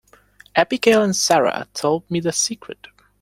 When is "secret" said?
2.31-2.87